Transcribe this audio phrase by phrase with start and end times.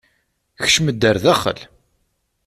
[0.61, 1.59] Kcem-d ar daxel!